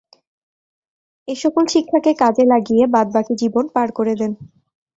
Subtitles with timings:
[1.27, 4.31] এ সকল শিক্ষাকে কাজে লাগিয়ে বাদবাকি জীবন পার করে দেন।